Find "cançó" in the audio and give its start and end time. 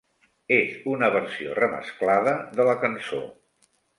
2.87-3.23